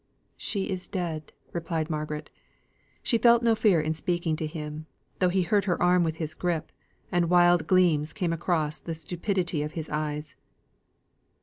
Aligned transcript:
"She 0.37 0.63
is 0.71 0.87
dead," 0.87 1.31
replied 1.53 1.87
Margaret. 1.91 2.31
She 3.03 3.19
felt 3.19 3.43
no 3.43 3.53
fear 3.53 3.79
in 3.79 3.93
speaking 3.93 4.35
to 4.37 4.47
him, 4.47 4.87
though 5.19 5.29
he 5.29 5.43
hurt 5.43 5.65
her 5.65 5.79
arm 5.79 6.03
with 6.03 6.15
his 6.15 6.33
gripe, 6.33 6.71
and 7.11 7.29
wild 7.29 7.67
gleams 7.67 8.11
came 8.11 8.33
across 8.33 8.79
the 8.79 8.95
stupidity 8.95 9.61
of 9.61 9.73
his 9.73 9.89
eyes. 9.89 10.35